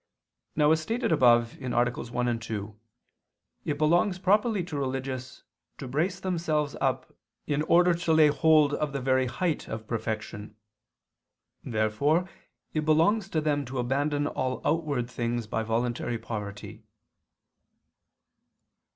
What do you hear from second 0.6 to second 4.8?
as stated above, (AA. 1, 2), it belongs properly to